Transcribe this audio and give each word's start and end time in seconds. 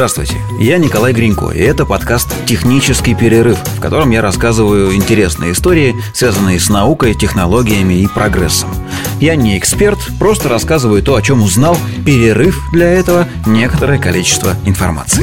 Здравствуйте, 0.00 0.40
я 0.58 0.78
Николай 0.78 1.12
Гринько, 1.12 1.50
и 1.50 1.58
это 1.58 1.84
подкаст 1.84 2.34
«Технический 2.46 3.14
перерыв», 3.14 3.58
в 3.58 3.80
котором 3.82 4.08
я 4.12 4.22
рассказываю 4.22 4.94
интересные 4.94 5.52
истории, 5.52 5.94
связанные 6.14 6.58
с 6.58 6.70
наукой, 6.70 7.12
технологиями 7.12 7.92
и 7.92 8.06
прогрессом. 8.06 8.70
Я 9.20 9.36
не 9.36 9.58
эксперт, 9.58 9.98
просто 10.18 10.48
рассказываю 10.48 11.02
то, 11.02 11.16
о 11.16 11.20
чем 11.20 11.42
узнал, 11.42 11.76
перерыв 12.06 12.58
для 12.72 12.88
этого 12.88 13.28
некоторое 13.44 13.98
количество 13.98 14.54
информации. 14.64 15.22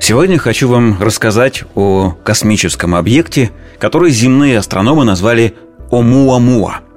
Сегодня 0.00 0.36
хочу 0.38 0.68
вам 0.68 1.00
рассказать 1.00 1.62
о 1.76 2.16
космическом 2.24 2.96
объекте, 2.96 3.52
который 3.78 4.10
земные 4.10 4.58
астрономы 4.58 5.04
назвали 5.04 5.54
Омуамуа– 5.92 6.80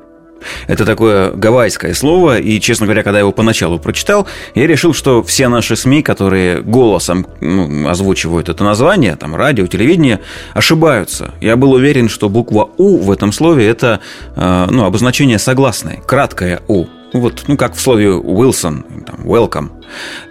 это 0.68 0.86
такое 0.86 1.32
гавайское 1.32 1.94
слово, 1.94 2.40
и, 2.40 2.60
честно 2.60 2.86
говоря, 2.86 3.04
когда 3.04 3.20
я 3.20 3.22
его 3.22 3.32
поначалу 3.32 3.80
прочитал, 3.80 4.28
я 4.56 4.68
решил, 4.68 4.94
что 4.94 5.24
все 5.24 5.48
наши 5.48 5.76
СМИ, 5.76 6.02
которые 6.02 6.62
голосом 6.62 7.28
ну, 7.40 7.88
озвучивают 7.88 8.50
это 8.50 8.64
название, 8.64 9.16
там, 9.16 9.36
радио, 9.36 9.68
телевидение, 9.68 10.20
ошибаются. 10.54 11.34
Я 11.42 11.56
был 11.56 11.72
уверен, 11.72 12.10
что 12.10 12.30
буква 12.30 12.70
«У» 12.78 12.98
в 12.98 13.12
этом 13.12 13.32
слове– 13.32 13.68
это 13.70 14.00
э, 14.36 14.68
ну, 14.70 14.86
обозначение 14.86 15.40
согласной, 15.40 16.00
краткое 16.06 16.62
«У». 16.68 16.86
Вот, 17.14 17.44
ну, 17.48 17.58
как 17.58 17.76
в 17.76 17.82
слове 17.82 18.12
«Уилсон», 18.12 18.86
там, 19.06 19.20
«welcome». 19.26 19.70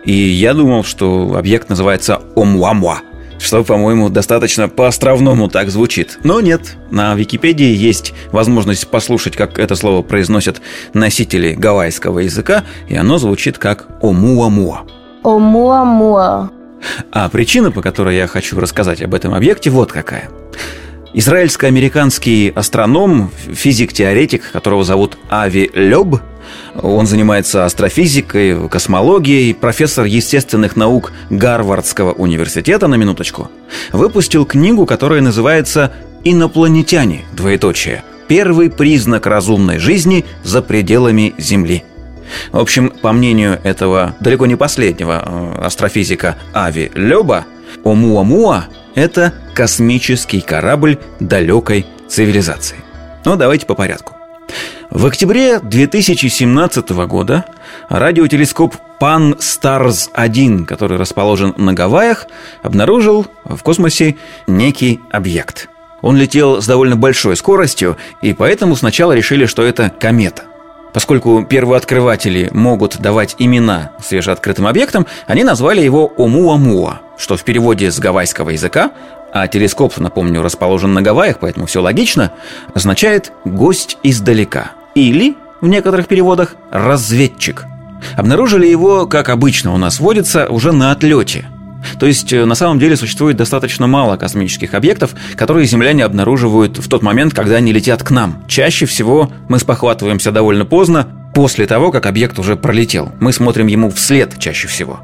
И 0.05 0.13
я 0.13 0.55
думал, 0.55 0.83
что 0.85 1.35
объект 1.37 1.69
называется 1.69 2.23
«омуамуа», 2.35 3.03
что, 3.41 3.65
по-моему, 3.65 4.09
достаточно 4.09 4.69
по-островному 4.69 5.49
так 5.49 5.71
звучит. 5.71 6.19
Но 6.23 6.41
нет, 6.41 6.77
на 6.91 7.15
Википедии 7.15 7.75
есть 7.75 8.13
возможность 8.33 8.87
послушать, 8.89 9.37
как 9.37 9.59
это 9.59 9.75
слово 9.75 10.03
произносят 10.03 10.61
носители 10.93 11.55
гавайского 11.55 12.21
языка, 12.21 12.65
и 12.89 12.97
оно 12.97 13.19
звучит 13.19 13.59
как 13.59 13.87
«омуамуа». 14.03 14.83
Омуамуа. 15.23 16.51
А 17.13 17.29
причина, 17.29 17.71
по 17.71 17.83
которой 17.83 18.17
я 18.17 18.27
хочу 18.27 18.59
рассказать 18.59 19.03
об 19.03 19.15
этом 19.15 19.35
объекте, 19.35 19.71
вот 19.71 19.93
какая. 19.93 20.31
Израильско-американский 21.13 22.53
астроном, 22.55 23.31
физик-теоретик, 23.53 24.53
которого 24.53 24.85
зовут 24.85 25.19
Ави 25.29 25.69
Лёб, 25.75 26.21
он 26.81 27.07
занимается 27.07 27.65
астрофизикой, 27.65 28.69
космологией, 28.69 29.55
профессор 29.55 30.05
естественных 30.05 30.77
наук 30.77 31.13
Гарвардского 31.29 32.13
университета, 32.13 32.87
на 32.87 32.95
минуточку, 32.95 33.51
выпустил 33.93 34.45
книгу, 34.47 34.87
которая 34.87 35.21
называется 35.21 35.93
«Инопланетяне. 36.23 37.25
Двоеточие. 37.33 38.05
Первый 38.29 38.71
признак 38.71 39.27
разумной 39.27 39.79
жизни 39.79 40.25
за 40.45 40.63
пределами 40.63 41.35
Земли». 41.39 41.83
В 42.53 42.59
общем, 42.59 42.93
по 43.03 43.11
мнению 43.11 43.59
этого 43.65 44.15
далеко 44.21 44.47
не 44.47 44.55
последнего 44.55 45.23
э, 45.25 45.65
астрофизика 45.65 46.37
Ави 46.55 46.93
Лёба, 46.95 47.47
Омуамуа– 47.83 48.67
это 48.95 49.35
космический 49.55 50.41
корабль 50.41 50.99
далекой 51.19 51.87
цивилизации. 52.09 52.79
Ну, 53.25 53.37
давайте 53.37 53.67
по 53.67 53.75
порядку. 53.75 54.15
В 54.91 55.07
октябре 55.07 55.61
2017 55.61 56.91
года 57.07 57.45
радиотелескоп 57.89 58.75
Pan 59.01 59.39
Stars 59.39 60.11
1, 60.13 60.67
который 60.67 60.99
расположен 60.99 61.55
на 61.57 61.73
Гавайях, 61.73 62.27
обнаружил 62.63 63.27
в 63.45 63.63
космосе 63.63 64.17
некий 64.47 65.01
объект. 65.11 65.69
Он 66.03 66.17
летел 66.17 66.61
с 66.61 66.67
довольно 66.67 66.97
большой 66.97 67.37
скоростью, 67.37 67.97
и 68.23 68.33
поэтому 68.33 68.75
сначала 68.75 69.13
решили, 69.13 69.47
что 69.47 69.63
это 69.63 69.91
комета. 69.91 70.45
Поскольку 70.93 71.45
первооткрыватели 71.45 72.49
могут 72.53 72.99
давать 73.01 73.37
имена 73.39 73.93
свежеоткрытым 74.03 74.67
объектам, 74.67 75.07
они 75.27 75.45
назвали 75.45 75.81
его 75.81 76.13
Омуамуа, 76.17 77.01
что 77.17 77.37
в 77.37 77.45
переводе 77.45 77.91
с 77.91 77.99
гавайского 77.99 78.51
языка, 78.51 78.93
а 79.33 79.47
телескоп, 79.47 79.97
напомню, 79.99 80.43
расположен 80.43 80.93
на 80.93 81.03
Гавайях, 81.03 81.39
поэтому 81.39 81.67
все 81.67 81.81
логично, 81.81 82.33
означает 82.75 83.33
«гость 83.45 83.99
издалека» 84.03 84.73
или, 84.97 85.37
в 85.61 85.69
некоторых 85.69 86.09
переводах, 86.09 86.57
«разведчик». 86.73 87.67
Обнаружили 88.17 88.67
его, 88.67 89.07
как 89.07 89.29
обычно 89.29 89.73
у 89.73 89.77
нас 89.77 90.01
водится, 90.01 90.49
уже 90.49 90.73
на 90.73 90.91
отлете– 90.91 91.47
то 91.99 92.07
есть, 92.07 92.33
э, 92.33 92.45
на 92.45 92.55
самом 92.55 92.79
деле, 92.79 92.97
существует 92.97 93.37
достаточно 93.37 93.87
мало 93.87 94.17
космических 94.17 94.75
объектов, 94.75 95.15
которые 95.37 95.67
земляне 95.67 96.05
обнаруживают 96.05 96.79
в 96.79 96.89
тот 96.89 97.03
момент, 97.03 97.35
когда 97.35 97.57
они 97.57 97.73
летят 97.73 98.03
к 98.03 98.11
нам. 98.11 98.43
Чаще 98.49 98.87
всего 98.87 99.31
мы 99.49 99.59
спохватываемся 99.59 100.33
довольно 100.33 100.65
поздно, 100.65 101.09
после 101.35 101.67
того, 101.67 101.91
как 101.91 102.07
объект 102.07 102.39
уже 102.39 102.57
пролетел. 102.57 103.13
Мы 103.21 103.33
смотрим 103.33 103.67
ему 103.67 103.91
вслед 103.91 104.39
чаще 104.39 104.69
всего. 104.69 105.01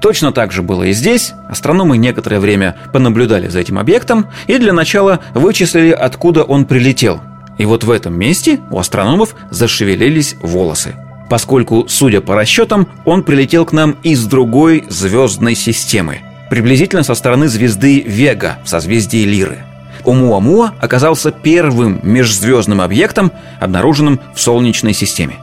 Точно 0.00 0.32
так 0.32 0.52
же 0.52 0.62
было 0.62 0.82
и 0.82 0.92
здесь. 0.92 1.32
Астрономы 1.48 1.96
некоторое 1.96 2.40
время 2.40 2.76
понаблюдали 2.92 3.48
за 3.48 3.60
этим 3.60 3.78
объектом 3.78 4.26
и 4.48 4.58
для 4.58 4.72
начала 4.72 5.20
вычислили, 5.32 5.90
откуда 5.92 6.42
он 6.42 6.64
прилетел. 6.64 7.20
И 7.58 7.64
вот 7.64 7.84
в 7.84 7.90
этом 7.90 8.18
месте 8.18 8.58
у 8.70 8.78
астрономов 8.78 9.36
зашевелились 9.50 10.36
волосы 10.42 10.96
поскольку, 11.32 11.86
судя 11.88 12.20
по 12.20 12.34
расчетам, 12.34 12.86
он 13.06 13.22
прилетел 13.22 13.64
к 13.64 13.72
нам 13.72 13.96
из 14.02 14.26
другой 14.26 14.84
звездной 14.90 15.54
системы, 15.54 16.18
приблизительно 16.50 17.04
со 17.04 17.14
стороны 17.14 17.48
звезды 17.48 18.00
Вега 18.00 18.58
в 18.66 18.68
созвездии 18.68 19.24
Лиры. 19.24 19.60
Омуамуа 20.04 20.74
оказался 20.78 21.30
первым 21.30 22.00
межзвездным 22.02 22.82
объектом, 22.82 23.32
обнаруженным 23.60 24.20
в 24.34 24.42
Солнечной 24.42 24.92
системе. 24.92 25.36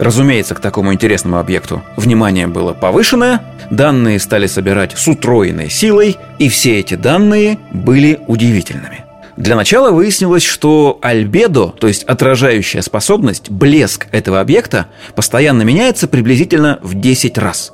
Разумеется, 0.00 0.56
к 0.56 0.60
такому 0.60 0.92
интересному 0.92 1.38
объекту 1.38 1.80
внимание 1.96 2.48
было 2.48 2.72
повышенное, 2.72 3.40
данные 3.70 4.18
стали 4.18 4.48
собирать 4.48 4.98
с 4.98 5.06
утроенной 5.06 5.70
силой, 5.70 6.16
и 6.40 6.48
все 6.48 6.80
эти 6.80 6.96
данные 6.96 7.60
были 7.70 8.18
удивительными. 8.26 9.05
Для 9.36 9.54
начала 9.54 9.90
выяснилось, 9.90 10.42
что 10.42 10.98
альбедо, 11.02 11.68
то 11.68 11.88
есть 11.88 12.04
отражающая 12.04 12.80
способность, 12.80 13.50
блеск 13.50 14.06
этого 14.10 14.40
объекта, 14.40 14.86
постоянно 15.14 15.62
меняется 15.62 16.08
приблизительно 16.08 16.78
в 16.82 16.94
10 16.94 17.36
раз. 17.36 17.72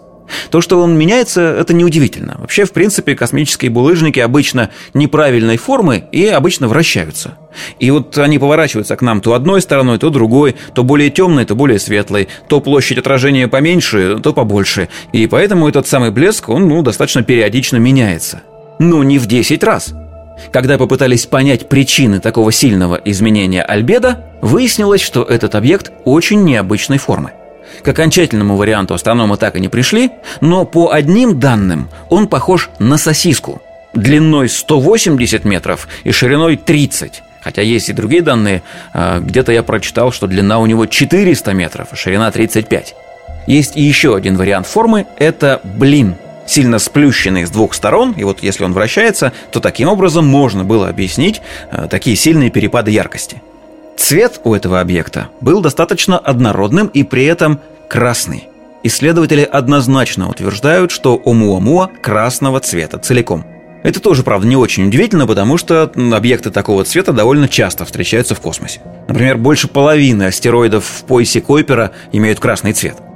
То, 0.50 0.60
что 0.60 0.80
он 0.80 0.96
меняется, 0.96 1.40
это 1.40 1.74
неудивительно. 1.74 2.36
Вообще, 2.38 2.64
в 2.64 2.72
принципе, 2.72 3.14
космические 3.14 3.70
булыжники 3.70 4.18
обычно 4.18 4.70
неправильной 4.94 5.56
формы 5.56 6.04
и 6.10 6.26
обычно 6.26 6.68
вращаются. 6.68 7.36
И 7.78 7.90
вот 7.90 8.16
они 8.18 8.38
поворачиваются 8.38 8.96
к 8.96 9.02
нам 9.02 9.20
то 9.20 9.34
одной 9.34 9.60
стороной, 9.60 9.98
то 9.98 10.10
другой, 10.10 10.56
то 10.74 10.84
более 10.84 11.10
темной, 11.10 11.44
то 11.44 11.54
более 11.54 11.78
светлой, 11.78 12.28
то 12.48 12.60
площадь 12.60 12.98
отражения 12.98 13.46
поменьше, 13.46 14.18
то 14.22 14.32
побольше. 14.32 14.88
И 15.12 15.26
поэтому 15.26 15.68
этот 15.68 15.86
самый 15.86 16.10
блеск, 16.10 16.48
он 16.48 16.68
ну, 16.68 16.82
достаточно 16.82 17.22
периодично 17.22 17.76
меняется. 17.76 18.42
Но 18.78 19.04
не 19.04 19.18
в 19.18 19.26
10 19.26 19.62
раз. 19.62 19.94
Когда 20.50 20.78
попытались 20.78 21.26
понять 21.26 21.68
причины 21.68 22.20
такого 22.20 22.52
сильного 22.52 22.96
изменения 23.04 23.62
альбедо, 23.62 24.24
выяснилось, 24.40 25.00
что 25.00 25.22
этот 25.22 25.54
объект 25.54 25.92
очень 26.04 26.44
необычной 26.44 26.98
формы. 26.98 27.32
К 27.82 27.88
окончательному 27.88 28.56
варианту 28.56 28.94
астрономы 28.94 29.36
так 29.36 29.56
и 29.56 29.60
не 29.60 29.68
пришли, 29.68 30.10
но 30.40 30.64
по 30.64 30.90
одним 30.90 31.38
данным 31.38 31.88
он 32.10 32.28
похож 32.28 32.70
на 32.78 32.98
сосиску 32.98 33.62
длиной 33.94 34.48
180 34.48 35.44
метров 35.44 35.88
и 36.04 36.12
шириной 36.12 36.56
30. 36.56 37.22
Хотя 37.42 37.62
есть 37.62 37.88
и 37.88 37.92
другие 37.92 38.22
данные, 38.22 38.62
а, 38.92 39.18
где-то 39.20 39.52
я 39.52 39.62
прочитал, 39.62 40.12
что 40.12 40.26
длина 40.26 40.60
у 40.60 40.66
него 40.66 40.86
400 40.86 41.52
метров, 41.52 41.88
а 41.90 41.96
ширина 41.96 42.30
35. 42.30 42.94
Есть 43.46 43.74
еще 43.74 44.14
один 44.14 44.36
вариант 44.36 44.66
формы– 44.66 45.06
это 45.18 45.60
блин– 45.64 46.14
сильно 46.52 46.78
сплющенный 46.78 47.46
с 47.46 47.50
двух 47.50 47.74
сторон, 47.74 48.12
и 48.12 48.24
вот 48.24 48.42
если 48.42 48.64
он 48.64 48.72
вращается, 48.72 49.32
то 49.50 49.60
таким 49.60 49.88
образом 49.88 50.26
можно 50.26 50.64
было 50.64 50.88
объяснить 50.88 51.40
э, 51.70 51.88
такие 51.88 52.14
сильные 52.14 52.50
перепады 52.50 52.90
яркости. 52.90 53.42
Цвет 53.96 54.40
у 54.44 54.54
этого 54.54 54.80
объекта 54.80 55.28
был 55.40 55.62
достаточно 55.62 56.18
однородным 56.18 56.88
и 56.88 57.02
при 57.04 57.24
этом 57.24 57.60
красный. 57.88 58.48
Исследователи 58.82 59.42
однозначно 59.42 60.28
утверждают, 60.28 60.90
что 60.90 61.20
Омуамуа 61.24 61.88
красного 62.02 62.60
цвета 62.60 62.98
целиком. 62.98 63.46
Это 63.82 64.00
тоже, 64.00 64.22
правда, 64.22 64.46
не 64.46 64.56
очень 64.56 64.86
удивительно, 64.88 65.26
потому 65.26 65.56
что 65.56 65.90
объекты 66.12 66.50
такого 66.50 66.84
цвета 66.84 67.12
довольно 67.12 67.48
часто 67.48 67.84
встречаются 67.84 68.34
в 68.34 68.40
космосе. 68.40 68.80
Например, 69.08 69.36
больше 69.38 69.68
половины 69.68 70.24
астероидов 70.24 70.84
в 70.84 71.04
поясе 71.04 71.40
Койпера 71.40 71.92
имеют 72.12 72.40
красный 72.40 72.72
цвет– 72.72 72.96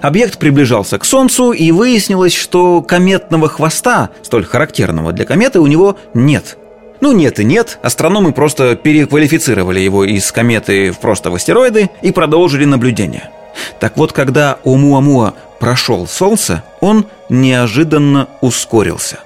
Объект 0.00 0.38
приближался 0.38 0.98
к 0.98 1.04
Солнцу, 1.04 1.52
и 1.52 1.70
выяснилось, 1.72 2.34
что 2.34 2.82
кометного 2.82 3.48
хвоста, 3.48 4.10
столь 4.22 4.44
характерного 4.44 5.12
для 5.12 5.24
кометы, 5.24 5.60
у 5.60 5.66
него 5.66 5.96
нет. 6.14 6.56
Ну, 7.00 7.12
нет 7.12 7.38
и 7.38 7.44
нет, 7.44 7.78
астрономы 7.82 8.32
просто 8.32 8.76
переквалифицировали 8.76 9.80
его 9.80 10.04
из 10.04 10.30
кометы 10.32 10.90
в 10.90 10.98
просто 10.98 11.30
в 11.30 11.34
астероиды 11.34 11.90
и 12.02 12.12
продолжили 12.12 12.64
наблюдение. 12.64 13.30
Так 13.78 13.96
вот, 13.96 14.12
когда 14.12 14.58
Омуамуа 14.64 15.34
прошел 15.60 16.06
Солнце, 16.06 16.62
он 16.80 17.06
неожиданно 17.28 18.28
ускорился. 18.40 19.18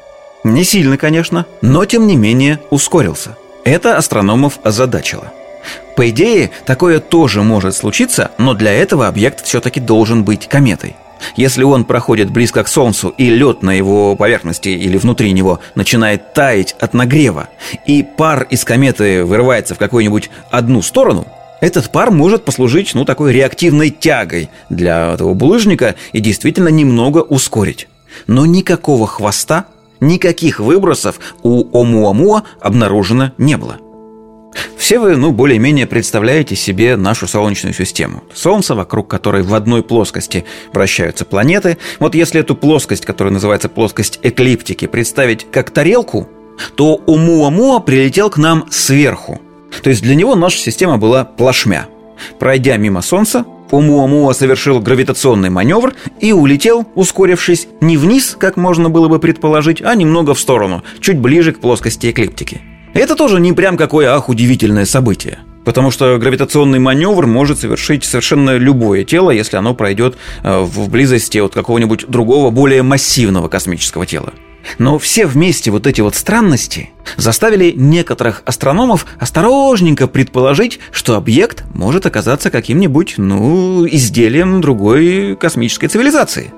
Не 0.45 0.65
сильно, 0.65 0.97
конечно, 0.97 1.47
но 1.63 1.85
тем 1.85 2.07
не 2.07 2.17
менее 2.17 2.61
ускорился. 2.71 3.37
Это 3.65 3.97
астрономов 3.97 4.59
озадачило. 4.63 5.33
По 5.99 6.11
идее, 6.11 6.53
такое 6.65 7.01
тоже 7.01 7.43
может 7.43 7.75
случиться, 7.75 8.31
но 8.39 8.55
для 8.55 8.73
этого 8.73 9.09
объект 9.09 9.45
все-таки 9.45 9.81
должен 9.81 10.23
быть 10.23 10.47
кометой. 10.47 10.95
Если 11.35 11.65
он 11.65 11.85
проходит 11.85 12.31
близко 12.31 12.63
к 12.63 12.69
Солнцу, 12.69 13.13
и 13.19 13.29
лед 13.29 13.65
на 13.65 13.73
его 13.73 14.15
поверхности 14.15 14.69
или 14.69 14.97
внутри 14.97 15.33
него 15.33 15.59
начинает 15.75 16.35
таять 16.35 16.77
от 16.79 16.95
нагрева, 16.95 17.49
и 17.85 18.05
пар 18.05 18.47
из 18.49 18.63
кометы 18.63 19.25
вырывается 19.25 19.75
в 19.75 19.79
какую-нибудь 19.79 20.31
одну 20.53 20.83
сторону, 20.83 21.27
этот 21.61 21.91
пар 21.91 22.13
может 22.13 22.45
послужить, 22.45 22.95
ну, 22.95 23.05
такой 23.05 23.33
реактивной 23.33 23.91
тягой 23.91 24.51
для 24.71 25.15
этого 25.15 25.35
булыжника 25.35 25.97
и 26.13 26.21
действительно 26.21 26.69
немного 26.69 27.19
ускорить. 27.19 27.89
Но 28.29 28.47
никакого 28.47 29.09
хвоста, 29.09 29.65
никаких 29.99 30.61
выбросов 30.61 31.19
у 31.43 31.77
Омуамуа 31.77 32.45
обнаружено 32.61 33.33
не 33.37 33.57
было– 33.57 33.79
все 34.77 34.99
вы, 34.99 35.17
ну, 35.17 35.33
более-менее 35.33 35.87
представляете 35.87 36.57
себе 36.57 36.97
нашу 36.97 37.27
Солнечную 37.27 37.75
систему. 37.75 38.25
Солнце, 38.35 38.75
вокруг 38.75 39.09
которой 39.09 39.43
в 39.43 39.55
одной 39.55 39.83
плоскости 39.83 40.45
вращаются 40.73 41.25
планеты. 41.25 41.79
Вот 41.99 42.15
если 42.15 42.41
эту 42.41 42.55
плоскость, 42.55 43.05
которая 43.05 43.33
называется 43.33 43.69
плоскость 43.69 44.21
эклиптики, 44.23 44.87
представить 44.87 45.47
как 45.51 45.71
тарелку, 45.71 46.29
то 46.77 46.95
Умуамуа 47.07 47.81
прилетел 47.81 48.31
к 48.31 48.39
нам 48.39 48.67
сверху. 48.71 49.41
То 49.83 49.91
есть 49.91 50.03
для 50.03 50.15
него 50.15 50.35
наша 50.35 50.59
система 50.59 50.99
была 50.99 51.25
плашмя. 51.25 51.87
Пройдя 52.39 52.77
мимо 52.77 53.03
Солнца, 53.03 53.45
Умуамуа 53.71 54.33
совершил 54.33 54.81
гравитационный 54.81 55.51
маневр 55.51 55.95
и 56.21 56.33
улетел, 56.33 56.87
ускорившись 56.95 57.69
не 57.81 57.97
вниз, 57.97 58.37
как 58.39 58.57
можно 58.57 58.89
было 58.89 59.09
бы 59.09 59.19
предположить, 59.19 59.83
а 59.83 59.95
немного 59.95 60.35
в 60.35 60.41
сторону, 60.41 60.83
чуть 61.01 61.19
ближе 61.19 61.53
к 61.53 61.61
плоскости 61.61 62.11
эклиптики. 62.11 62.63
Это 62.95 63.15
тоже 63.15 63.41
не 63.41 63.53
прям 63.53 63.77
какое 63.77 64.15
ах 64.15 64.29
удивительное 64.29 64.85
событие. 64.85 65.39
Потому 65.65 65.91
что 65.91 66.17
гравитационный 66.19 66.79
маневр 66.79 67.27
может 67.27 67.59
совершить 67.59 68.05
совершенно 68.05 68.57
любое 68.57 69.05
тело, 69.05 69.31
если 69.31 69.57
оно 69.57 69.75
пройдет 69.75 70.17
э, 70.43 70.61
в 70.61 70.89
близости 70.89 71.39
от 71.39 71.53
какого-нибудь 71.53 72.07
другого, 72.09 72.51
более 72.51 72.83
массивного 72.83 73.49
космического 73.49 74.07
тела. 74.07 74.33
Но 74.79 74.99
все 74.99 75.27
вместе 75.27 75.71
вот 75.71 75.87
эти 75.87 76.01
вот 76.01 76.15
странности 76.15 76.91
заставили 77.17 77.73
некоторых 77.73 78.43
астрономов 78.45 79.07
осторожненько 79.19 80.07
предположить, 80.09 80.81
что 80.91 81.17
объект 81.17 81.65
может 81.75 82.07
оказаться 82.07 82.51
каким-нибудь, 82.51 83.15
ну, 83.19 83.87
изделием 83.87 84.61
другой 84.61 85.37
космической 85.37 85.89
цивилизации 85.89 86.53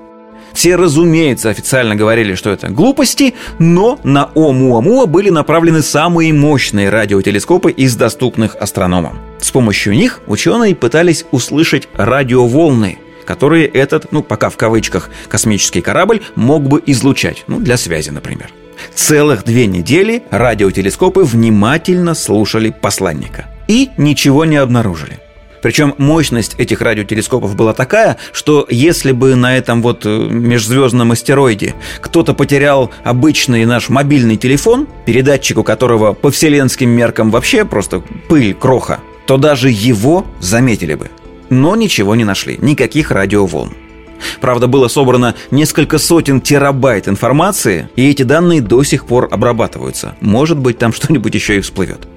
все, 0.53 0.75
разумеется, 0.75 1.49
официально 1.49 1.95
говорили, 1.95 2.35
что 2.35 2.49
это 2.49 2.69
глупости, 2.69 3.33
но 3.59 3.99
на 4.03 4.29
Оumuamua 4.35 5.05
были 5.05 5.29
направлены 5.29 5.81
самые 5.81 6.33
мощные 6.33 6.89
радиотелескопы 6.89 7.71
из 7.71 7.95
доступных 7.95 8.55
астрономам. 8.55 9.19
С 9.39 9.51
помощью 9.51 9.93
них 9.93 10.21
ученые 10.27 10.75
пытались 10.75 11.25
услышать 11.31 11.87
радиоволны, 11.93 12.99
которые 13.25 13.67
этот, 13.67 14.11
ну 14.11 14.23
пока 14.23 14.49
в 14.49 14.57
кавычках, 14.57 15.09
космический 15.29 15.81
корабль 15.81 16.21
мог 16.35 16.63
бы 16.63 16.81
излучать, 16.85 17.43
ну 17.47 17.59
для 17.59 17.77
связи, 17.77 18.09
например. 18.09 18.51
Целых 18.95 19.43
две 19.45 19.67
недели 19.67 20.23
радиотелескопы 20.31 21.23
внимательно 21.23 22.15
слушали 22.15 22.71
посланника 22.71 23.45
и 23.67 23.89
ничего 23.97 24.45
не 24.45 24.57
обнаружили. 24.57 25.19
Причем 25.61 25.93
мощность 25.97 26.55
этих 26.57 26.81
радиотелескопов 26.81 27.55
была 27.55 27.73
такая, 27.73 28.17
что 28.33 28.65
если 28.69 29.11
бы 29.11 29.35
на 29.35 29.57
этом 29.57 29.81
вот 29.81 30.05
э, 30.05 30.09
межзвездном 30.09 31.11
астероиде 31.11 31.75
кто-то 31.99 32.33
потерял 32.33 32.91
обычный 33.03 33.65
наш 33.65 33.89
мобильный 33.89 34.37
телефон, 34.37 34.87
передатчику 35.05 35.63
которого 35.63 36.13
по 36.13 36.31
вселенским 36.31 36.89
меркам 36.89 37.31
вообще 37.31 37.65
просто 37.65 38.01
пыль, 38.27 38.53
кроха, 38.53 38.99
то 39.25 39.37
даже 39.37 39.69
его 39.69 40.25
заметили 40.39 40.95
бы. 40.95 41.09
Но 41.49 41.75
ничего 41.75 42.15
не 42.15 42.23
нашли, 42.23 42.57
никаких 42.61 43.11
радиоволн. 43.11 43.73
Правда, 44.39 44.67
было 44.67 44.87
собрано 44.87 45.35
несколько 45.49 45.97
сотен 45.97 46.41
терабайт 46.41 47.07
информации, 47.07 47.89
и 47.95 48.09
эти 48.09 48.23
данные 48.23 48.61
до 48.61 48.83
сих 48.83 49.05
пор 49.05 49.27
обрабатываются. 49.31 50.15
Может 50.21 50.57
быть, 50.59 50.77
там 50.77 50.93
что-нибудь 50.93 51.33
еще 51.33 51.57
и 51.57 51.61
всплывет. 51.61 52.07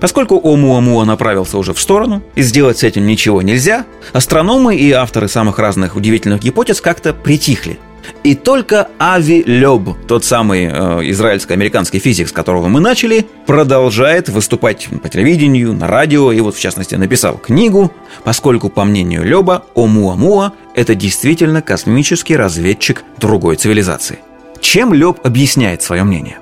Поскольку 0.00 0.40
Омуамуа 0.42 1.04
направился 1.04 1.58
уже 1.58 1.72
в 1.72 1.80
сторону, 1.80 2.22
и 2.34 2.42
сделать 2.42 2.78
с 2.78 2.84
этим 2.84 3.06
ничего 3.06 3.42
нельзя, 3.42 3.84
астрономы 4.12 4.76
и 4.76 4.90
авторы 4.92 5.28
самых 5.28 5.58
разных 5.58 5.96
удивительных 5.96 6.40
гипотез 6.42 6.80
как-то 6.80 7.12
притихли. 7.12 7.78
И 8.22 8.34
только 8.34 8.88
Ави 8.98 9.42
Лёб, 9.44 9.96
тот 10.06 10.24
самый 10.24 10.66
э, 10.66 11.10
израильско-американский 11.10 11.98
физик, 11.98 12.28
с 12.28 12.32
которого 12.32 12.68
мы 12.68 12.80
начали, 12.80 13.26
продолжает 13.46 14.28
выступать 14.28 14.88
по 15.02 15.08
телевидению, 15.08 15.72
на 15.72 15.86
радио, 15.86 16.32
и 16.32 16.40
вот 16.40 16.54
в 16.54 16.60
частности 16.60 16.94
написал 16.94 17.36
книгу, 17.36 17.92
поскольку, 18.24 18.68
по 18.68 18.84
мнению 18.84 19.24
Лёба, 19.24 19.64
Омуамуа– 19.74 20.52
это 20.74 20.94
действительно 20.94 21.62
космический 21.62 22.36
разведчик 22.36 23.04
другой 23.18 23.56
цивилизации. 23.56 24.20
Чем 24.60 24.92
Лёб 24.92 25.24
объясняет 25.24 25.82
свое 25.82 26.04
мнение? 26.04 26.38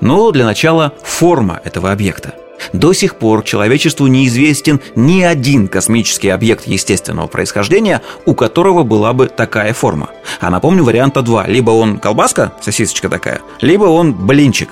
Ну, 0.00 0.30
для 0.32 0.44
начала, 0.44 0.94
форма 1.02 1.60
этого 1.64 1.90
объекта. 1.90 2.34
До 2.72 2.92
сих 2.92 3.16
пор 3.16 3.42
человечеству 3.42 4.06
неизвестен 4.06 4.80
ни 4.94 5.22
один 5.22 5.68
космический 5.68 6.28
объект 6.28 6.66
естественного 6.66 7.26
происхождения, 7.26 8.02
у 8.26 8.34
которого 8.34 8.82
была 8.82 9.12
бы 9.12 9.26
такая 9.26 9.72
форма. 9.72 10.10
А 10.40 10.50
напомню, 10.50 10.84
варианта 10.84 11.22
два. 11.22 11.46
Либо 11.46 11.70
он 11.70 11.98
колбаска, 11.98 12.52
сосисочка 12.60 13.08
такая, 13.08 13.40
либо 13.60 13.84
он 13.84 14.12
блинчик. 14.12 14.68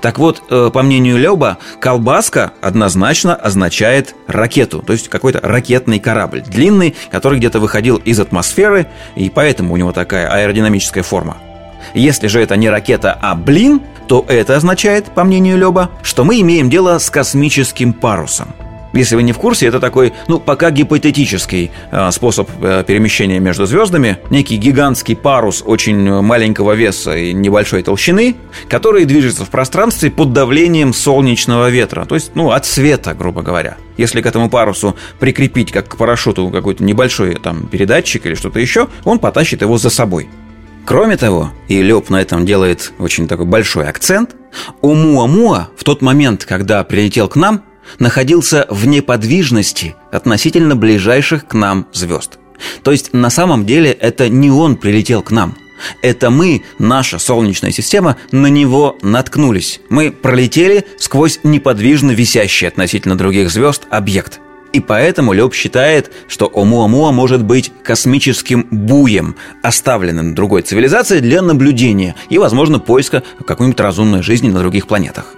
Так 0.00 0.18
вот, 0.18 0.42
э, 0.48 0.70
по 0.72 0.82
мнению 0.82 1.18
Леба, 1.18 1.58
колбаска 1.80 2.52
однозначно 2.60 3.34
означает 3.34 4.14
ракету, 4.26 4.80
то 4.80 4.92
есть 4.92 5.08
какой-то 5.08 5.40
ракетный 5.42 5.98
корабль, 5.98 6.42
длинный, 6.42 6.94
который 7.10 7.38
где-то 7.38 7.58
выходил 7.58 7.96
из 7.96 8.20
атмосферы, 8.20 8.86
и 9.16 9.28
поэтому 9.28 9.74
у 9.74 9.76
него 9.76 9.92
такая 9.92 10.28
аэродинамическая 10.28 11.02
форма. 11.02 11.36
Если 11.94 12.28
же 12.28 12.40
это 12.40 12.56
не 12.56 12.70
ракета, 12.70 13.18
а 13.20 13.34
блин, 13.34 13.82
то 14.06 14.24
это 14.28 14.56
означает, 14.56 15.06
по 15.14 15.24
мнению 15.24 15.58
Леба, 15.58 15.90
что 16.02 16.24
мы 16.24 16.40
имеем 16.40 16.70
дело 16.70 16.98
с 16.98 17.10
космическим 17.10 17.92
парусом. 17.92 18.48
Если 18.92 19.16
вы 19.16 19.22
не 19.22 19.32
в 19.32 19.38
курсе, 19.38 19.66
это 19.66 19.80
такой, 19.80 20.12
ну, 20.28 20.38
пока 20.38 20.70
гипотетический 20.70 21.70
э, 21.90 22.10
способ 22.10 22.48
э, 22.60 22.84
перемещения 22.86 23.38
между 23.38 23.64
звездами, 23.64 24.18
некий 24.28 24.56
гигантский 24.56 25.16
парус 25.16 25.62
очень 25.64 26.20
маленького 26.20 26.72
веса 26.72 27.16
и 27.16 27.32
небольшой 27.32 27.82
толщины, 27.82 28.36
который 28.68 29.06
движется 29.06 29.46
в 29.46 29.50
пространстве 29.50 30.10
под 30.10 30.32
давлением 30.32 30.92
солнечного 30.92 31.70
ветра, 31.70 32.04
то 32.04 32.14
есть, 32.14 32.32
ну, 32.34 32.50
от 32.50 32.66
света, 32.66 33.14
грубо 33.14 33.40
говоря. 33.40 33.76
Если 33.96 34.20
к 34.20 34.26
этому 34.26 34.50
парусу 34.50 34.94
прикрепить, 35.18 35.72
как 35.72 35.88
к 35.88 35.96
парашюту, 35.96 36.50
какой-то 36.50 36.84
небольшой 36.84 37.36
там 37.36 37.66
передатчик 37.68 38.26
или 38.26 38.34
что-то 38.34 38.60
еще, 38.60 38.88
он 39.04 39.18
потащит 39.18 39.62
его 39.62 39.78
за 39.78 39.88
собой. 39.88 40.28
Кроме 40.84 41.16
того, 41.16 41.52
и 41.68 41.80
Лёб 41.80 42.10
на 42.10 42.20
этом 42.20 42.44
делает 42.44 42.92
очень 42.98 43.28
такой 43.28 43.46
большой 43.46 43.88
акцент, 43.88 44.34
Умуамуа 44.80 45.68
в 45.76 45.84
тот 45.84 46.02
момент, 46.02 46.44
когда 46.44 46.82
прилетел 46.84 47.28
к 47.28 47.36
нам, 47.36 47.62
находился 47.98 48.66
в 48.68 48.86
неподвижности 48.86 49.94
относительно 50.10 50.76
ближайших 50.76 51.46
к 51.46 51.54
нам 51.54 51.86
звезд. 51.92 52.38
То 52.82 52.90
есть 52.90 53.12
на 53.12 53.30
самом 53.30 53.64
деле 53.64 53.90
это 53.90 54.28
не 54.28 54.50
он 54.50 54.76
прилетел 54.76 55.22
к 55.22 55.30
нам. 55.30 55.56
Это 56.00 56.30
мы, 56.30 56.62
наша 56.78 57.18
Солнечная 57.18 57.72
система, 57.72 58.16
на 58.30 58.46
него 58.46 58.98
наткнулись. 59.02 59.80
Мы 59.88 60.12
пролетели 60.12 60.84
сквозь 60.98 61.40
неподвижно 61.42 62.12
висящий 62.12 62.66
относительно 62.66 63.16
других 63.16 63.50
звезд 63.50 63.86
объект– 63.90 64.40
и 64.72 64.80
поэтому 64.80 65.32
Лёб 65.32 65.54
считает, 65.54 66.10
что 66.28 66.50
Омуамуа 66.52 67.12
может 67.12 67.42
быть 67.44 67.72
космическим 67.82 68.66
буем, 68.70 69.36
оставленным 69.62 70.34
другой 70.34 70.62
цивилизацией 70.62 71.20
для 71.20 71.42
наблюдения 71.42 72.14
и, 72.30 72.38
возможно, 72.38 72.78
поиска 72.78 73.22
какой-нибудь 73.46 73.80
разумной 73.80 74.22
жизни 74.22 74.48
на 74.48 74.60
других 74.60 74.86
планетах. 74.86 75.34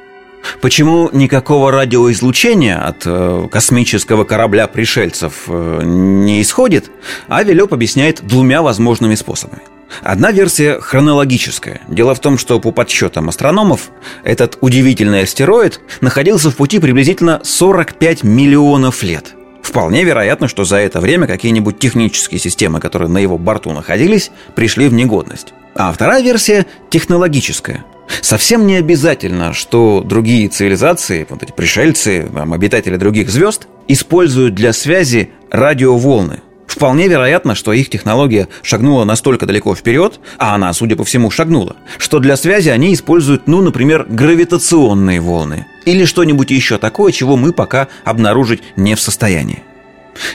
Почему 0.60 1.08
никакого 1.12 1.72
радиоизлучения 1.72 2.78
от 2.78 3.02
э, 3.06 3.48
космического 3.50 4.24
корабля 4.24 4.66
пришельцев 4.66 5.44
э, 5.48 5.80
не 5.84 6.42
исходит, 6.42 6.90
Ави 7.28 7.54
Лёб 7.54 7.72
объясняет 7.72 8.22
двумя 8.22 8.62
возможными 8.62 9.14
способами. 9.14 9.62
Одна 10.02 10.32
версия 10.32 10.80
хронологическая. 10.80 11.80
Дело 11.88 12.14
в 12.14 12.20
том, 12.20 12.38
что 12.38 12.58
по 12.60 12.72
подсчетам 12.72 13.28
астрономов 13.28 13.90
этот 14.24 14.58
удивительный 14.60 15.22
астероид 15.22 15.80
находился 16.00 16.50
в 16.50 16.56
пути 16.56 16.78
приблизительно 16.78 17.40
45 17.42 18.22
миллионов 18.24 19.02
лет. 19.02 19.34
Вполне 19.62 20.04
вероятно, 20.04 20.46
что 20.46 20.64
за 20.64 20.76
это 20.76 21.00
время 21.00 21.26
какие-нибудь 21.26 21.78
технические 21.78 22.38
системы, 22.38 22.80
которые 22.80 23.08
на 23.08 23.18
его 23.18 23.38
борту 23.38 23.72
находились, 23.72 24.30
пришли 24.54 24.88
в 24.88 24.92
негодность. 24.92 25.54
А 25.74 25.92
вторая 25.92 26.22
версия 26.22 26.66
технологическая. 26.90 27.84
Совсем 28.20 28.66
не 28.66 28.76
обязательно, 28.76 29.52
что 29.52 30.02
другие 30.04 30.48
цивилизации, 30.48 31.26
вот 31.28 31.42
эти 31.42 31.52
пришельцы, 31.52 32.28
обитатели 32.34 32.96
других 32.96 33.30
звезд, 33.30 33.66
используют 33.88 34.54
для 34.54 34.72
связи 34.72 35.30
радиоволны, 35.50 36.40
Вполне 36.74 37.06
вероятно, 37.06 37.54
что 37.54 37.72
их 37.72 37.88
технология 37.88 38.48
шагнула 38.62 39.04
настолько 39.04 39.46
далеко 39.46 39.76
вперед, 39.76 40.18
а 40.38 40.56
она, 40.56 40.72
судя 40.72 40.96
по 40.96 41.04
всему, 41.04 41.30
шагнула, 41.30 41.76
что 41.98 42.18
для 42.18 42.36
связи 42.36 42.68
они 42.68 42.92
используют, 42.92 43.46
ну, 43.46 43.62
например, 43.62 44.06
гравитационные 44.08 45.20
волны 45.20 45.66
или 45.84 46.04
что-нибудь 46.04 46.50
еще 46.50 46.78
такое, 46.78 47.12
чего 47.12 47.36
мы 47.36 47.52
пока 47.52 47.86
обнаружить 48.04 48.60
не 48.74 48.96
в 48.96 49.00
состоянии. 49.00 49.62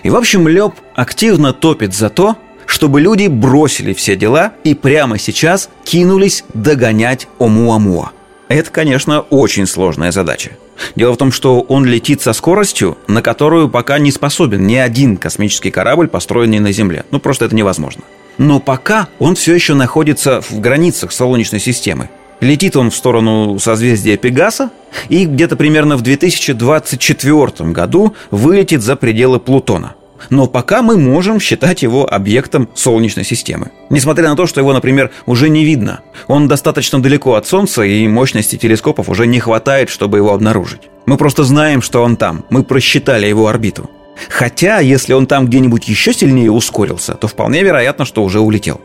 И, 0.03 0.10
в 0.10 0.15
общем, 0.15 0.48
Лёб 0.48 0.75
активно 0.96 1.51
топит 1.51 1.93
за 1.93 2.10
то, 2.10 2.38
чтобы 2.67 3.01
люди 3.01 3.27
бросили 3.27 3.93
все 3.93 4.15
дела 4.15 4.53
и 4.63 4.75
прямо 4.75 5.19
сейчас 5.19 5.69
кинулись 5.84 6.46
догонять 6.53 7.27
Омуамуа. 7.38 8.12
Это, 8.48 8.72
конечно, 8.72 9.19
очень 9.19 9.67
сложная 9.67 10.13
задача. 10.13 10.51
Дело 10.95 11.13
в 11.13 11.17
том, 11.17 11.31
что 11.31 11.62
он 11.62 11.86
летит 11.86 12.21
со 12.21 12.33
скоростью, 12.33 12.98
на 13.07 13.21
которую 13.21 13.69
пока 13.69 14.00
не 14.00 14.12
способен 14.12 14.65
ни 14.65 14.75
один 14.75 15.17
космический 15.17 15.71
корабль, 15.71 16.07
построенный 16.07 16.59
на 16.59 16.71
Земле. 16.71 17.05
Ну, 17.12 17.19
просто 17.19 17.45
это 17.45 17.55
невозможно. 17.55 18.03
Но 18.38 18.59
пока 18.59 19.09
он 19.19 19.36
все 19.36 19.53
еще 19.53 19.74
находится 19.74 20.41
в 20.41 20.59
границах 20.59 21.12
Солнечной 21.12 21.59
системы. 21.59 22.09
Летит 22.39 22.77
он 22.77 22.89
в 22.89 22.95
сторону 22.95 23.59
созвездия 23.59 24.15
Пегаса 24.15 24.71
и 25.09 25.25
где-то 25.25 25.57
примерно 25.57 25.98
в 25.98 26.01
2024 26.01 27.71
году 27.71 28.15
вылетит 28.31 28.81
за 28.81 28.95
пределы 28.95 29.39
Плутона. 29.41 29.95
Но 30.29 30.47
пока 30.47 30.81
мы 30.81 30.97
можем 30.97 31.39
считать 31.39 31.81
его 31.81 32.11
объектом 32.11 32.69
Солнечной 32.73 33.25
системы. 33.25 33.71
Несмотря 33.89 34.29
на 34.29 34.35
то, 34.35 34.45
что 34.45 34.59
его, 34.59 34.73
например, 34.73 35.11
уже 35.25 35.49
не 35.49 35.65
видно. 35.65 36.01
Он 36.27 36.47
достаточно 36.47 37.01
далеко 37.01 37.35
от 37.35 37.47
Солнца, 37.47 37.83
и 37.83 38.07
мощности 38.07 38.57
телескопов 38.57 39.09
уже 39.09 39.27
не 39.27 39.39
хватает, 39.39 39.89
чтобы 39.89 40.17
его 40.17 40.33
обнаружить. 40.33 40.81
Мы 41.05 41.17
просто 41.17 41.43
знаем, 41.43 41.81
что 41.81 42.03
он 42.03 42.17
там. 42.17 42.45
Мы 42.49 42.63
просчитали 42.63 43.27
его 43.27 43.47
орбиту. 43.47 43.89
Хотя, 44.29 44.79
если 44.79 45.13
он 45.13 45.27
там 45.27 45.47
где-нибудь 45.47 45.88
еще 45.88 46.13
сильнее 46.13 46.51
ускорился, 46.51 47.13
то 47.13 47.27
вполне 47.27 47.63
вероятно, 47.63 48.05
что 48.05 48.23
уже 48.23 48.39
улетел. 48.39 48.81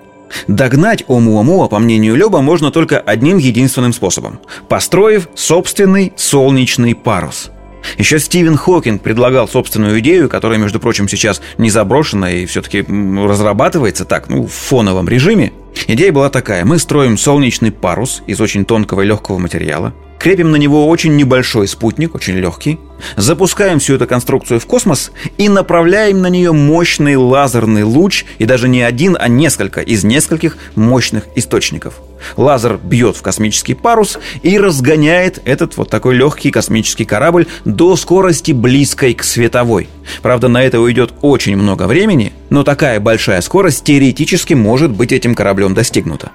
Догнать 0.49 1.05
Омуамуа, 1.07 1.69
по 1.69 1.79
мнению 1.79 2.17
Леба, 2.17 2.41
можно 2.41 2.71
только 2.71 2.99
одним 2.99 3.39
единственным 3.39 3.93
способом– 3.93 4.41
построив 4.69 5.29
собственный 5.35 6.13
солнечный 6.17 6.95
парус– 6.95 7.51
еще 7.99 8.19
Стивен 8.19 8.57
Хокинг 8.57 9.03
предлагал 9.03 9.49
собственную 9.49 9.99
идею, 10.01 10.29
которая, 10.29 10.59
между 10.59 10.81
прочим, 10.81 11.09
сейчас 11.09 11.41
не 11.59 11.71
заброшена 11.71 12.31
и 12.31 12.47
все-таки 12.47 12.83
разрабатывается 12.83 14.05
так, 14.05 14.29
ну, 14.29 14.47
в 14.47 14.53
фоновом 14.53 15.09
режиме. 15.09 15.53
Идея 15.87 16.13
была 16.13 16.31
такая. 16.31 16.65
Мы 16.65 16.79
строим 16.79 17.19
солнечный 17.19 17.73
парус 17.73 18.23
из 18.27 18.41
очень 18.41 18.65
тонкого 18.65 19.03
и 19.03 19.07
легкого 19.07 19.39
материала. 19.39 19.93
Крепим 20.19 20.53
на 20.53 20.57
него 20.57 20.89
очень 20.89 21.17
небольшой 21.17 21.69
спутник, 21.69 22.15
очень 22.15 22.35
легкий. 22.35 22.79
Запускаем 23.17 23.79
всю 23.79 23.97
эту 23.97 24.07
конструкцию 24.07 24.59
в 24.59 24.67
космос 24.67 25.13
и 25.37 25.51
направляем 25.51 26.23
на 26.23 26.29
нее 26.29 26.53
мощный 26.53 27.17
лазерный 27.17 27.83
луч, 27.83 28.25
и 28.39 28.47
даже 28.47 28.69
не 28.69 28.81
один, 28.81 29.19
а 29.21 29.29
несколько 29.29 29.83
из 29.83 30.03
нескольких 30.05 30.57
мощных 30.77 31.25
источников. 31.35 32.01
Лазер 32.37 32.79
бьет 32.83 33.17
в 33.17 33.23
космический 33.23 33.75
парус 33.75 34.19
и 34.43 34.59
разгоняет 34.59 35.41
этот 35.45 35.77
вот 35.77 35.91
такой 35.91 36.15
легкий 36.15 36.51
космический 36.51 37.05
корабль 37.05 37.47
до 37.65 37.97
скорости 37.97 38.53
близкой 38.53 39.15
к 39.15 39.25
световой. 39.25 39.89
Правда, 40.23 40.49
на 40.49 40.63
это 40.63 40.81
уйдет 40.81 41.13
очень 41.23 41.57
много 41.57 41.87
времени, 41.87 42.33
но 42.51 42.65
такая 42.65 43.01
большая 43.01 43.41
скорость 43.41 43.85
теоретически 43.85 44.55
может 44.55 44.91
быть 44.91 45.13
этим 45.13 45.35
кораблем 45.35 45.75
достигнута. 45.75 46.33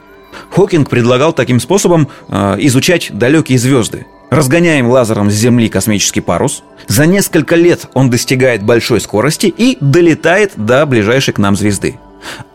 Хокинг 0.52 0.90
предлагал 0.90 1.34
таким 1.34 1.60
способом 1.60 2.08
э, 2.28 2.58
изучать 2.60 3.10
далекие 3.12 3.60
звезды. 3.60 4.06
Разгоняем 4.30 4.88
лазером 4.90 5.32
с 5.32 5.34
Земли 5.34 5.70
космический 5.70 6.22
парус. 6.22 6.64
За 6.88 7.06
несколько 7.06 7.56
лет 7.56 7.88
он 7.94 8.10
достигает 8.10 8.64
большой 8.64 9.02
скорости 9.02 9.48
и 9.48 9.78
долетает 9.82 10.54
до 10.56 10.86
ближайшей 10.86 11.34
к 11.34 11.40
нам 11.40 11.56
звезды. 11.56 11.96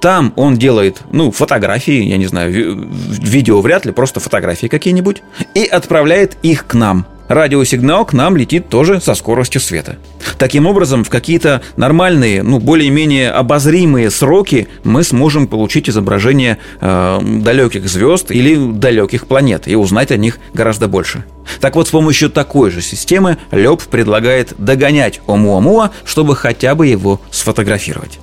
Там 0.01 0.33
он 0.37 0.57
делает, 0.57 1.03
ну, 1.13 1.31
фотографии, 1.31 2.03
я 2.05 2.17
не 2.17 2.27
знаю, 2.27 2.53
видео 2.53 3.61
вряд 3.61 3.85
ли, 3.85 3.93
просто 3.93 4.21
фотографии 4.21 4.67
какие-нибудь, 4.67 5.23
и 5.55 5.65
отправляет 5.65 6.37
их 6.43 6.67
к 6.67 6.75
нам 6.75 7.07
радиосигнал 7.29 8.05
к 8.05 8.13
нам 8.13 8.37
летит 8.37 8.69
тоже 8.69 9.01
со 9.01 9.15
скоростью 9.15 9.61
света. 9.61 9.97
Таким 10.39 10.67
образом, 10.67 11.05
в 11.05 11.11
какие-то 11.11 11.63
нормальные, 11.77 12.43
ну, 12.43 12.59
более-менее 12.59 13.31
обозримые 13.31 14.11
сроки 14.11 14.69
мы 14.83 15.05
сможем 15.05 15.47
получить 15.47 15.89
изображение 15.89 16.59
э, 16.81 17.21
далеких 17.23 17.89
звезд 17.89 18.31
или 18.31 18.73
далеких 18.73 19.27
планет 19.27 19.69
и 19.69 19.77
узнать 19.77 20.11
о 20.11 20.17
них 20.17 20.39
гораздо 20.53 20.89
больше. 20.89 21.25
Так 21.61 21.77
вот, 21.77 21.89
с 21.89 21.91
помощью 21.91 22.31
такой 22.31 22.71
же 22.71 22.81
системы 22.81 23.39
Леб 23.51 23.83
предлагает 23.83 24.55
догонять 24.59 25.21
Омуамуа, 25.27 25.91
чтобы 26.05 26.37
хотя 26.37 26.75
бы 26.75 26.87
его 26.87 27.21
сфотографировать. 27.31 28.19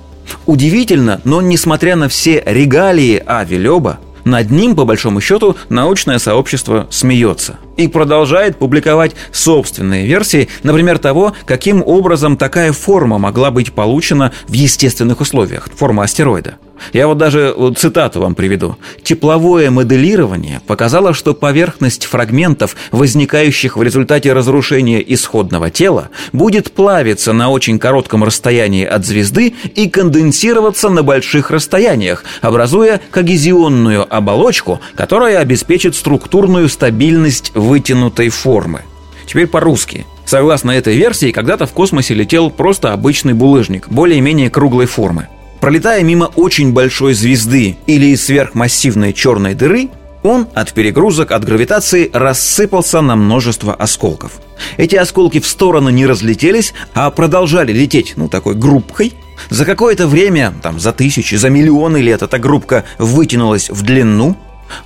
Удивительно, 0.46 1.20
но 1.24 1.40
несмотря 1.40 1.96
на 1.96 2.08
все 2.08 2.42
регалии 2.46 3.22
Ави 3.26 3.56
Леба, 3.56 3.98
над 4.24 4.50
ним, 4.50 4.76
по 4.76 4.84
большому 4.84 5.20
счету, 5.20 5.56
научное 5.68 6.18
сообщество 6.18 6.86
смеется 6.90 7.58
и 7.76 7.88
продолжает 7.88 8.56
публиковать 8.56 9.16
собственные 9.32 10.06
версии, 10.06 10.48
например, 10.62 10.98
того, 10.98 11.32
каким 11.44 11.82
образом 11.84 12.36
такая 12.36 12.72
форма 12.72 13.18
могла 13.18 13.50
быть 13.50 13.72
получена 13.72 14.32
в 14.46 14.52
естественных 14.52 15.20
условиях, 15.20 15.68
форма 15.74 16.04
астероида. 16.04 16.56
Я 16.92 17.06
вот 17.06 17.18
даже 17.18 17.54
цитату 17.76 18.20
вам 18.20 18.34
приведу. 18.34 18.76
Тепловое 19.02 19.70
моделирование 19.70 20.60
показало, 20.66 21.14
что 21.14 21.34
поверхность 21.34 22.04
фрагментов, 22.04 22.76
возникающих 22.90 23.76
в 23.76 23.82
результате 23.82 24.32
разрушения 24.32 25.02
исходного 25.14 25.70
тела, 25.70 26.08
будет 26.32 26.72
плавиться 26.72 27.32
на 27.32 27.50
очень 27.50 27.78
коротком 27.78 28.24
расстоянии 28.24 28.84
от 28.84 29.06
звезды 29.06 29.54
и 29.74 29.88
конденсироваться 29.88 30.88
на 30.88 31.02
больших 31.02 31.50
расстояниях, 31.50 32.24
образуя 32.40 33.00
когезионную 33.10 34.06
оболочку, 34.14 34.80
которая 34.94 35.38
обеспечит 35.38 35.94
структурную 35.94 36.68
стабильность 36.68 37.52
вытянутой 37.54 38.28
формы. 38.28 38.82
Теперь 39.26 39.46
по-русски. 39.46 40.06
Согласно 40.24 40.70
этой 40.70 40.96
версии, 40.96 41.32
когда-то 41.32 41.66
в 41.66 41.72
космосе 41.72 42.14
летел 42.14 42.50
просто 42.50 42.92
обычный 42.92 43.32
булыжник, 43.32 43.88
более-менее 43.88 44.50
круглой 44.50 44.86
формы. 44.86 45.28
Пролетая 45.62 46.02
мимо 46.02 46.24
очень 46.24 46.72
большой 46.72 47.14
звезды 47.14 47.76
или 47.86 48.16
сверхмассивной 48.16 49.12
черной 49.12 49.54
дыры, 49.54 49.90
он 50.24 50.48
от 50.54 50.72
перегрузок, 50.72 51.30
от 51.30 51.44
гравитации 51.44 52.10
рассыпался 52.12 53.00
на 53.00 53.14
множество 53.14 53.72
осколков. 53.72 54.32
Эти 54.76 54.96
осколки 54.96 55.38
в 55.38 55.46
стороны 55.46 55.92
не 55.92 56.04
разлетелись, 56.04 56.74
а 56.94 57.12
продолжали 57.12 57.72
лететь, 57.72 58.14
ну, 58.16 58.28
такой 58.28 58.56
группкой. 58.56 59.12
За 59.50 59.64
какое-то 59.64 60.08
время, 60.08 60.52
там, 60.64 60.80
за 60.80 60.92
тысячи, 60.92 61.36
за 61.36 61.48
миллионы 61.48 61.98
лет 61.98 62.22
эта 62.22 62.40
группка 62.40 62.84
вытянулась 62.98 63.70
в 63.70 63.82
длину, 63.82 64.36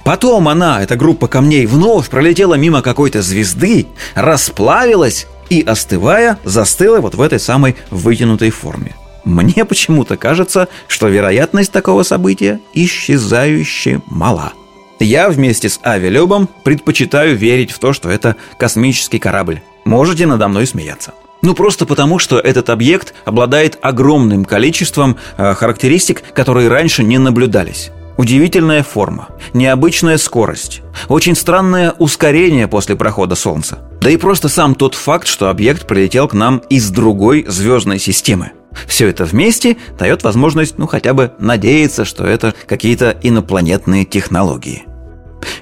Потом 0.04 0.46
она, 0.46 0.82
эта 0.82 0.96
группа 0.96 1.26
камней, 1.26 1.64
вновь 1.64 2.10
пролетела 2.10 2.52
мимо 2.54 2.82
какой-то 2.82 3.22
звезды, 3.22 3.86
расплавилась 4.14 5.26
и, 5.48 5.62
остывая, 5.62 6.38
застыла 6.44 6.98
вот 6.98 7.14
в 7.14 7.22
этой 7.22 7.40
самой 7.40 7.76
вытянутой 7.90 8.50
форме. 8.50 8.94
Мне 9.26 9.64
почему-то 9.64 10.16
кажется, 10.16 10.68
что 10.86 11.08
вероятность 11.08 11.72
такого 11.72 12.04
события 12.04 12.60
исчезающе 12.74 14.00
мала. 14.06 14.52
Я 15.00 15.28
вместе 15.28 15.68
с 15.68 15.80
Авиалюбом 15.84 16.48
предпочитаю 16.62 17.36
верить 17.36 17.72
в 17.72 17.80
то, 17.80 17.92
что 17.92 18.08
это 18.08 18.36
космический 18.56 19.18
корабль. 19.18 19.60
Можете 19.84 20.26
надо 20.26 20.46
мной 20.46 20.64
смеяться. 20.64 21.12
Ну, 21.42 21.54
просто 21.54 21.86
потому, 21.86 22.20
что 22.20 22.38
этот 22.38 22.70
объект 22.70 23.14
обладает 23.24 23.78
огромным 23.82 24.44
количеством 24.44 25.16
э, 25.36 25.54
характеристик, 25.54 26.22
которые 26.32 26.68
раньше 26.68 27.02
не 27.02 27.18
наблюдались. 27.18 27.90
Удивительная 28.16 28.84
форма, 28.84 29.28
необычная 29.52 30.18
скорость, 30.18 30.82
очень 31.08 31.34
странное 31.34 31.92
ускорение 31.98 32.68
после 32.68 32.94
прохода 32.94 33.34
Солнца. 33.34 33.80
Да 34.00 34.08
и 34.08 34.16
просто 34.16 34.48
сам 34.48 34.76
тот 34.76 34.94
факт, 34.94 35.26
что 35.26 35.50
объект 35.50 35.86
прилетел 35.86 36.28
к 36.28 36.32
нам 36.32 36.58
из 36.70 36.90
другой 36.90 37.44
звездной 37.48 37.98
системы. 37.98 38.52
Все 38.86 39.08
это 39.08 39.24
вместе 39.24 39.76
дает 39.98 40.22
возможность, 40.22 40.78
ну, 40.78 40.86
хотя 40.86 41.14
бы 41.14 41.32
надеяться, 41.38 42.04
что 42.04 42.24
это 42.24 42.54
какие-то 42.66 43.16
инопланетные 43.22 44.04
технологии. 44.04 44.84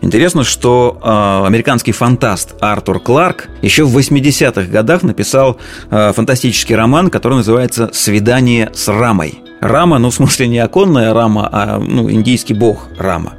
Интересно, 0.00 0.44
что 0.44 1.00
э, 1.02 1.46
американский 1.46 1.92
фантаст 1.92 2.54
Артур 2.60 3.00
Кларк 3.00 3.48
еще 3.62 3.84
в 3.84 3.96
80-х 3.96 4.70
годах 4.70 5.02
написал 5.02 5.58
э, 5.90 6.12
фантастический 6.14 6.74
роман, 6.74 7.10
который 7.10 7.34
называется 7.34 7.90
«Свидание 7.92 8.70
с 8.72 8.88
Рамой». 8.88 9.40
Рама, 9.60 9.98
ну, 9.98 10.10
в 10.10 10.14
смысле, 10.14 10.48
не 10.48 10.58
оконная 10.58 11.14
рама, 11.14 11.48
а 11.50 11.78
ну, 11.78 12.10
индийский 12.10 12.54
бог 12.54 12.88
Рама. 12.98 13.34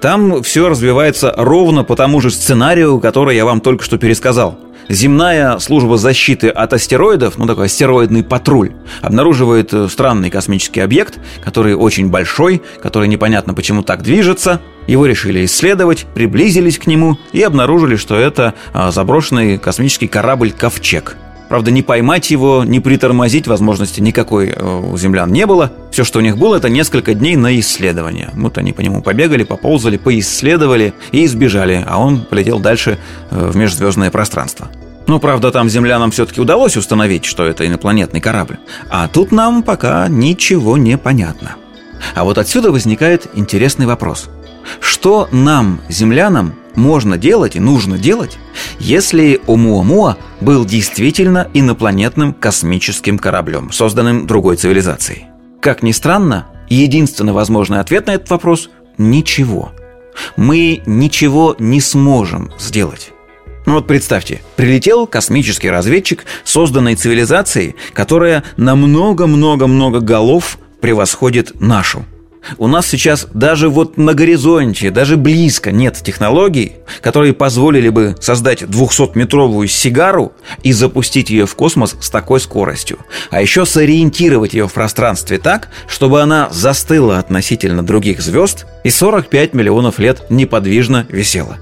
Там 0.00 0.42
все 0.42 0.68
развивается 0.68 1.32
ровно 1.36 1.84
по 1.84 1.94
тому 1.94 2.20
же 2.20 2.30
сценарию, 2.30 2.98
который 2.98 3.36
я 3.36 3.44
вам 3.44 3.60
только 3.60 3.84
что 3.84 3.96
пересказал. 3.96 4.58
Земная 4.88 5.58
служба 5.58 5.98
защиты 5.98 6.48
от 6.48 6.72
астероидов, 6.72 7.36
ну 7.36 7.46
такой 7.46 7.66
астероидный 7.66 8.24
патруль, 8.24 8.72
обнаруживает 9.02 9.74
э, 9.74 9.86
странный 9.88 10.30
космический 10.30 10.80
объект, 10.80 11.18
который 11.44 11.74
очень 11.74 12.08
большой, 12.08 12.62
который 12.80 13.06
непонятно 13.06 13.52
почему 13.52 13.82
так 13.82 14.02
движется. 14.02 14.62
Его 14.86 15.04
решили 15.04 15.44
исследовать, 15.44 16.06
приблизились 16.14 16.78
к 16.78 16.86
нему 16.86 17.18
и 17.32 17.42
обнаружили, 17.42 17.96
что 17.96 18.16
это 18.16 18.54
а, 18.72 18.90
заброшенный 18.90 19.58
космический 19.58 20.08
корабль 20.08 20.50
«Ковчег». 20.50 21.16
Правда, 21.48 21.70
не 21.70 21.82
поймать 21.82 22.30
его, 22.30 22.62
не 22.64 22.80
притормозить 22.80 23.46
возможности 23.46 24.00
никакой 24.00 24.50
э, 24.50 24.80
у 24.92 24.96
землян 24.98 25.32
не 25.32 25.46
было. 25.46 25.72
Все, 25.90 26.04
что 26.04 26.18
у 26.18 26.22
них 26.22 26.36
было, 26.36 26.56
это 26.56 26.68
несколько 26.68 27.14
дней 27.14 27.36
на 27.36 27.58
исследование. 27.58 28.30
Вот 28.34 28.58
они 28.58 28.72
по 28.72 28.82
нему 28.82 29.00
побегали, 29.00 29.44
поползали, 29.44 29.96
поисследовали 29.96 30.92
и 31.10 31.24
избежали, 31.24 31.84
а 31.86 31.98
он 31.98 32.20
полетел 32.20 32.58
дальше 32.58 32.98
э, 33.30 33.50
в 33.50 33.56
межзвездное 33.56 34.10
пространство. 34.10 34.68
Ну, 35.06 35.18
правда, 35.20 35.50
там 35.50 35.70
землянам 35.70 36.10
все-таки 36.10 36.38
удалось 36.38 36.76
установить, 36.76 37.24
что 37.24 37.46
это 37.46 37.66
инопланетный 37.66 38.20
корабль. 38.20 38.58
А 38.90 39.08
тут 39.08 39.32
нам 39.32 39.62
пока 39.62 40.06
ничего 40.08 40.76
не 40.76 40.98
понятно. 40.98 41.56
А 42.14 42.24
вот 42.24 42.36
отсюда 42.36 42.70
возникает 42.70 43.26
интересный 43.32 43.86
вопрос. 43.86 44.28
Что 44.80 45.26
нам, 45.32 45.80
землянам, 45.88 46.54
можно 46.78 47.18
делать 47.18 47.56
и 47.56 47.60
нужно 47.60 47.98
делать, 47.98 48.38
если 48.78 49.40
Омуамуа 49.46 50.16
был 50.40 50.64
действительно 50.64 51.48
инопланетным 51.52 52.32
космическим 52.32 53.18
кораблем, 53.18 53.70
созданным 53.72 54.26
другой 54.26 54.56
цивилизацией? 54.56 55.26
Как 55.60 55.82
ни 55.82 55.92
странно, 55.92 56.46
единственный 56.68 57.32
возможный 57.32 57.80
ответ 57.80 58.06
на 58.06 58.12
этот 58.12 58.30
вопрос– 58.30 58.70
ничего. 58.98 59.72
Мы 60.36 60.82
ничего 60.86 61.54
не 61.58 61.80
сможем 61.80 62.50
сделать. 62.58 63.12
Ну 63.66 63.74
вот 63.74 63.86
представьте, 63.86 64.40
прилетел 64.56 65.06
космический 65.06 65.68
разведчик, 65.68 66.24
созданной 66.44 66.94
цивилизацией, 66.94 67.76
которая 67.92 68.42
на 68.56 68.74
много-много-много 68.74 70.00
голов 70.00 70.58
превосходит 70.80 71.60
нашу– 71.60 72.04
у 72.56 72.66
нас 72.66 72.86
сейчас 72.86 73.26
даже 73.34 73.68
вот 73.68 73.96
на 73.96 74.14
горизонте, 74.14 74.90
даже 74.90 75.16
близко 75.16 75.72
нет 75.72 76.00
технологий, 76.02 76.76
которые 77.00 77.34
позволили 77.34 77.88
бы 77.88 78.16
создать 78.20 78.62
200-метровую 78.62 79.66
сигару 79.66 80.32
и 80.62 80.72
запустить 80.72 81.30
ее 81.30 81.46
в 81.46 81.54
космос 81.54 81.96
с 82.00 82.10
такой 82.10 82.40
скоростью. 82.40 82.98
А 83.30 83.42
еще 83.42 83.66
сориентировать 83.66 84.54
ее 84.54 84.66
в 84.68 84.72
пространстве 84.72 85.38
так, 85.38 85.68
чтобы 85.86 86.22
она 86.22 86.48
застыла 86.50 87.18
относительно 87.18 87.82
других 87.82 88.20
звезд 88.20 88.66
и 88.84 88.90
45 88.90 89.54
миллионов 89.54 89.98
лет 89.98 90.30
неподвижно 90.30 91.06
висела. 91.08 91.58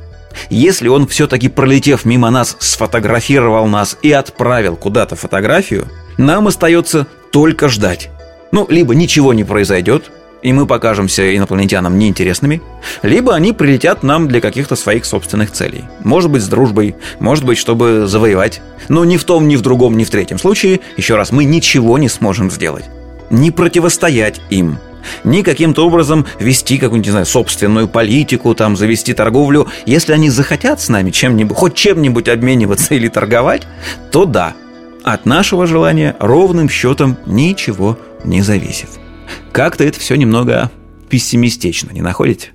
Если 0.51 0.89
он 0.89 1.07
все-таки 1.07 1.49
пролетев 1.49 2.05
мимо 2.05 2.31
нас, 2.31 2.57
сфотографировал 2.61 3.67
нас 3.67 3.97
и 4.03 4.13
отправил 4.13 4.77
куда-то 4.77 5.17
фотографию, 5.17 5.89
нам 6.19 6.47
остается 6.47 7.07
только 7.33 7.69
ждать. 7.69 8.11
Ну, 8.53 8.67
либо 8.69 8.95
ничего 8.95 9.33
не 9.33 9.45
произойдет, 9.45 10.11
и 10.47 10.53
мы 10.53 10.65
покажемся 10.65 11.37
инопланетянам 11.37 11.99
неинтересными, 11.99 12.63
либо 13.03 13.35
они 13.35 13.53
прилетят 13.53 14.05
нам 14.05 14.29
для 14.29 14.41
каких-то 14.41 14.77
своих 14.77 15.05
собственных 15.05 15.51
целей. 15.51 15.83
Может 16.05 16.31
быть, 16.31 16.43
с 16.43 16.47
дружбой, 16.47 16.95
может 17.19 17.45
быть, 17.45 17.59
чтобы 17.59 18.07
завоевать. 18.07 18.63
Но 18.89 19.05
ни 19.05 19.17
в 19.17 19.25
том, 19.25 19.49
ни 19.49 19.57
в 19.57 19.63
другом, 19.63 19.97
ни 19.97 20.05
в 20.05 20.11
третьем 20.11 20.39
случае, 20.39 20.79
еще 20.97 21.17
раз, 21.17 21.33
мы 21.33 21.45
ничего 21.45 21.99
не 21.99 22.09
сможем 22.09 22.49
сделать. 22.53 22.85
Не 23.29 23.51
противостоять 23.51 24.41
им, 24.49 24.79
ни 25.25 25.43
каким-то 25.43 25.85
образом 25.85 26.25
вести 26.39 26.79
какую-нибудь, 26.79 27.07
не 27.07 27.11
знаю, 27.11 27.27
собственную 27.27 27.89
политику, 27.89 28.55
там, 28.55 28.77
завести 28.77 29.15
торговлю. 29.15 29.67
Если 29.85 30.13
они 30.13 30.31
захотят 30.31 30.81
с 30.81 30.89
нами 30.89 31.11
чем-нибудь, 31.11 31.57
хоть 31.57 31.75
чем-нибудь 31.75 32.29
обмениваться 32.29 32.95
или 32.95 33.09
торговать, 33.09 33.67
то 34.13 34.27
да, 34.27 34.55
от 35.03 35.27
нашего 35.27 35.67
желания 35.67 36.15
ровным 36.21 36.69
счетом 36.69 37.17
ничего 37.27 37.99
не 38.23 38.43
зависит. 38.43 38.91
Как-то 39.57 39.85
это 39.85 39.99
все 39.99 40.17
немного 40.17 40.71
пессимистично, 41.09 41.91
не 41.91 42.03
находите? 42.03 42.51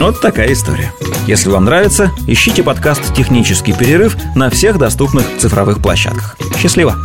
Вот 0.00 0.22
такая 0.22 0.50
история. 0.54 0.90
Если 1.26 1.50
вам 1.50 1.66
нравится, 1.66 2.10
ищите 2.26 2.62
подкаст 2.62 3.14
«Технический 3.14 3.74
перерыв» 3.74 4.16
на 4.34 4.48
всех 4.48 4.78
доступных 4.78 5.26
цифровых 5.36 5.82
площадках. 5.82 6.38
Счастливо! 6.56 6.96